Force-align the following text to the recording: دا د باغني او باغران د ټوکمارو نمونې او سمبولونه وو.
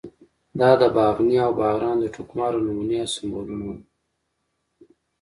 دا 0.59 0.71
د 0.81 0.83
باغني 0.97 1.37
او 1.45 1.51
باغران 1.59 1.97
د 1.99 2.05
ټوکمارو 2.15 2.63
نمونې 2.65 2.97
او 3.03 3.09
سمبولونه 3.15 3.63
وو. 3.69 3.75